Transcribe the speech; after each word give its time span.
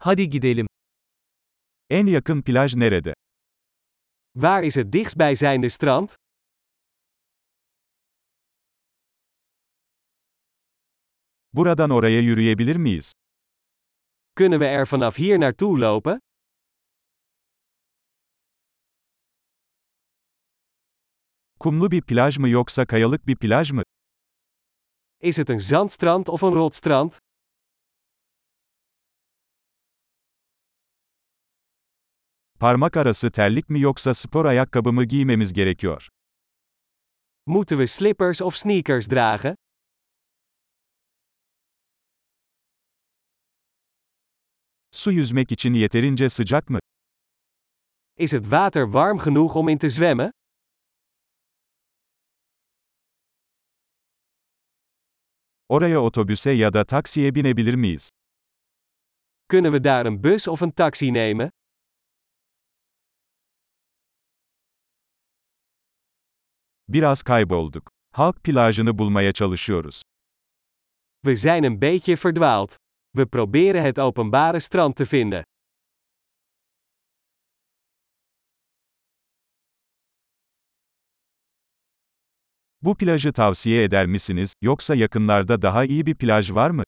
Hadi 0.00 0.30
gidelim. 0.30 0.66
En 1.90 2.06
yakın 2.06 2.42
plaj 2.42 2.74
nerede? 2.74 3.14
Waar 4.34 4.62
is 4.62 4.74
het 4.74 4.92
dichtstbijzijnde 4.92 5.68
strand? 5.70 6.14
Buradan 11.52 11.90
oraya 11.90 12.20
yürüyebilir 12.20 12.76
miyiz? 12.76 13.12
Kunnen 14.36 14.58
we 14.60 14.66
er 14.66 14.86
vanaf 14.92 15.16
hier 15.16 15.40
naartoe 15.40 15.80
lopen? 15.80 16.18
Kumlu 21.60 21.90
bir 21.90 22.02
plaj 22.02 22.38
mı 22.38 22.48
yoksa 22.48 22.86
kayalık 22.86 23.26
bir 23.26 23.36
plaj 23.36 23.70
mı? 23.72 23.82
Is 25.20 25.36
het 25.36 25.50
een 25.50 25.60
zandstrand 25.60 26.26
of 26.28 26.42
een 26.42 26.54
rotstrand? 26.54 27.18
Parmak 32.60 32.96
arası 32.96 33.30
terlik 33.30 33.68
mi 33.68 33.80
yoksa 33.80 34.14
spor 34.14 34.44
ayakkabı 34.44 34.92
mı 34.92 35.04
giymemiz 35.04 35.52
gerekiyor? 35.52 36.08
Moeten 37.46 37.78
we 37.78 37.86
slippers 37.86 38.42
of 38.42 38.56
sneakers 38.56 39.10
dragen? 39.10 39.56
Su 44.90 45.12
yüzmek 45.12 45.52
için 45.52 45.74
yeterince 45.74 46.28
sıcak 46.28 46.70
mı? 46.70 46.78
Is 48.16 48.32
het 48.32 48.42
water 48.42 48.84
warm 48.84 49.18
genoeg 49.18 49.56
om 49.56 49.68
in 49.68 49.78
te 49.78 49.88
zwemmen? 49.90 50.30
Oraya 55.68 56.00
otobüse 56.02 56.50
ya 56.50 56.72
da 56.72 56.84
taksiye 56.84 57.34
binebilir 57.34 57.74
miyiz? 57.74 58.10
Kunnen 59.48 59.72
we 59.72 59.84
daar 59.84 60.06
een 60.06 60.22
bus 60.24 60.48
of 60.48 60.60
een 60.62 60.70
taxi 60.70 61.12
nemen? 61.12 61.50
Biraz 66.88 67.22
kaybolduk. 67.22 67.90
Halk 68.12 68.44
plajını 68.44 68.98
bulmaya 68.98 69.32
çalışıyoruz. 69.32 70.02
We 71.24 71.36
zijn 71.36 71.64
een 71.64 71.80
beetje 71.80 72.16
verdwaald. 72.16 72.74
We 73.16 73.26
proberen 73.26 73.82
het 73.82 73.98
openbare 73.98 74.60
strand 74.60 74.96
te 74.96 75.04
vinden. 75.12 75.44
Bu 82.82 82.96
plajı 82.96 83.32
tavsiye 83.32 83.84
eder 83.84 84.06
misiniz, 84.06 84.52
yoksa 84.62 84.94
yakınlarda 84.94 85.62
daha 85.62 85.84
iyi 85.84 86.06
bir 86.06 86.14
plaj 86.14 86.50
var 86.50 86.70
mı? 86.70 86.84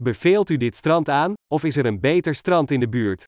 Beveelt 0.00 0.50
u 0.50 0.60
dit 0.60 0.76
strand 0.76 1.06
aan, 1.06 1.36
of 1.50 1.64
is 1.64 1.76
er 1.76 1.84
een 1.84 2.02
beter 2.02 2.34
strand 2.34 2.70
in 2.70 2.80
de 2.80 2.92
buurt? 2.92 3.24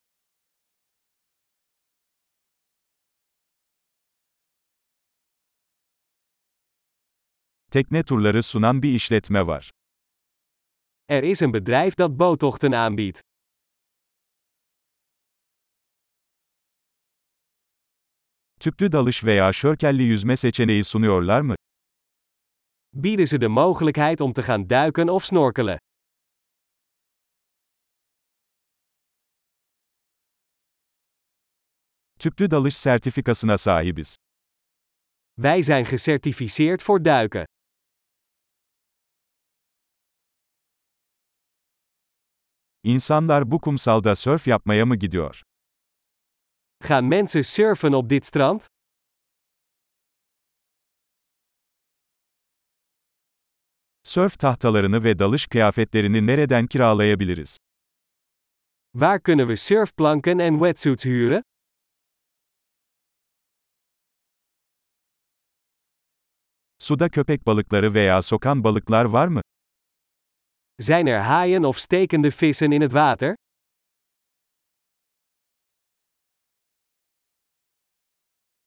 Tekne 7.70 8.02
turları 8.02 8.42
sunan 8.42 8.82
bir 8.82 8.94
işletme 8.94 9.46
var. 9.46 9.70
Er 11.08 11.22
is 11.22 11.42
een 11.42 11.52
bedrijf 11.52 11.98
dat 11.98 12.10
boottochten 12.10 12.72
aanbiedt. 12.72 13.20
Tüplü 18.60 18.92
dalış 18.92 19.24
veya 19.24 19.52
şörkelli 19.52 20.02
yüzme 20.02 20.36
seçeneği 20.36 20.84
sunuyorlar 20.84 21.40
mı? 21.40 21.54
Bieden 22.92 23.24
ze 23.24 23.40
de 23.40 23.46
mogelijkheid 23.48 24.18
om 24.18 24.32
te 24.32 24.42
gaan 24.42 24.70
duiken 24.70 25.08
of 25.08 25.24
snorkelen? 25.24 25.78
Tüplü 32.18 32.50
dalış 32.50 32.76
sertifikasına 32.76 33.58
sahibiz. 33.58 34.16
Wij 35.36 35.62
zijn 35.62 35.84
gecertificeerd 35.84 36.80
voor 36.82 37.04
duiken. 37.04 37.46
İnsanlar 42.84 43.50
bu 43.50 43.60
kumsalda 43.60 44.14
sörf 44.14 44.46
yapmaya 44.46 44.86
mı 44.86 44.96
gidiyor? 44.96 45.42
Gaan 46.88 47.04
mensen 47.04 47.42
surfen 47.42 47.92
op 47.92 48.10
dit 48.10 48.26
strand? 48.26 48.60
Sörf 54.02 54.38
tahtalarını 54.38 55.04
ve 55.04 55.18
dalış 55.18 55.46
kıyafetlerini 55.46 56.26
nereden 56.26 56.66
kiralayabiliriz? 56.66 57.58
Waar 58.92 59.22
kunnen 59.22 59.46
we 59.48 59.56
surfplanken 59.56 60.38
en 60.38 60.52
wetsuits 60.52 61.04
huren? 61.04 61.42
Suda 66.78 67.08
köpek 67.08 67.46
balıkları 67.46 67.94
veya 67.94 68.22
sokan 68.22 68.64
balıklar 68.64 69.04
var 69.04 69.28
mı? 69.28 69.40
Zijn 70.82 71.06
er 71.06 71.20
haaien 71.20 71.64
of 71.64 71.78
stekende 71.78 72.30
vissen 72.30 72.72
in 72.72 72.80
het 72.80 72.92
water? 72.92 73.34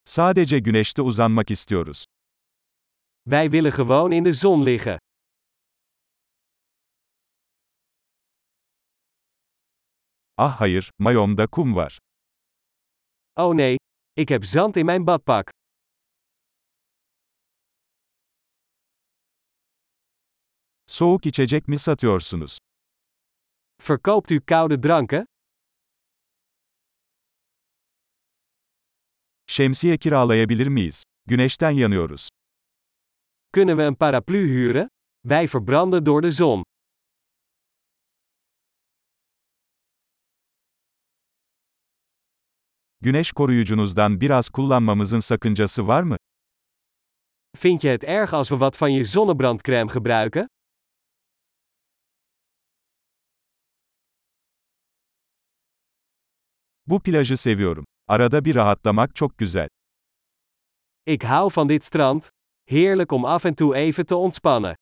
Sadece 0.05 0.59
güneşte 0.59 1.01
uzanmak 1.01 1.49
istiyoruz. 1.49 2.03
Wij 3.25 3.49
willen 3.49 3.71
gewoon 3.71 4.11
in 4.11 4.23
de 4.23 4.33
zon 4.33 4.63
liggen. 4.63 4.97
Ah 10.37 10.59
hayır, 10.59 10.89
mayomda 10.97 11.47
kum 11.47 11.75
var. 11.75 11.97
Oh 13.35 13.53
nee, 13.55 13.75
ik 14.13 14.29
heb 14.29 14.43
zand 14.43 14.75
in 14.75 14.85
mijn 14.85 15.03
badpak. 15.03 15.49
Soğuk 20.93 21.25
içecek 21.25 21.67
mi 21.67 21.77
satıyorsunuz? 21.77 22.57
Verkoopt 23.89 24.31
u 24.31 24.35
koude 24.49 24.83
dranken? 24.83 25.25
Şemsiye 29.47 29.97
kiralayabilir 29.97 30.67
miyiz? 30.67 31.03
Güneşten 31.25 31.71
yanıyoruz. 31.71 32.29
Kunnen 33.53 33.75
we 33.75 33.87
een 33.87 33.95
paraplu 33.95 34.37
huren? 34.37 34.87
Wij 35.23 35.47
verbranden 35.55 36.05
door 36.05 36.23
de 36.23 36.31
zon. 36.31 36.63
Güneş 43.01 43.31
koruyucunuzdan 43.31 44.21
biraz 44.21 44.49
kullanmamızın 44.49 45.19
sakıncası 45.19 45.87
var 45.87 46.03
mı? 46.03 46.17
Vind 47.65 47.79
je 47.79 47.91
het 47.91 48.03
erg 48.03 48.33
als 48.33 48.47
we 48.49 48.55
wat 48.55 48.81
van 48.81 48.89
je 48.89 49.03
zonnebrandcrème 49.03 49.93
gebruiken? 49.93 50.47
Bu 56.87 56.99
plajı 56.99 57.37
seviyorum. 57.37 57.85
Arada 58.07 58.45
bir 58.45 58.55
rahatlamak 58.55 59.15
çok 59.15 59.37
güzel. 59.37 59.67
Ik 61.05 61.23
hou 61.23 61.49
van 61.55 61.69
dit 61.69 61.83
strand. 61.83 62.21
Heerlijk 62.65 63.11
om 63.11 63.25
af 63.25 63.45
en 63.45 63.53
toe 63.53 63.77
even 63.77 64.05
te 64.05 64.15
ontspannen. 64.15 64.75